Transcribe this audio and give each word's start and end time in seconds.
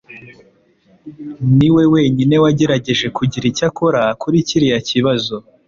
niwe 1.57 1.83
wenyine 1.93 2.35
wagerageje 2.43 3.07
kugira 3.17 3.45
icyo 3.51 3.65
akora 3.69 4.01
kuri 4.21 4.37
kiriya 4.47 4.79
kibazo. 4.89 5.35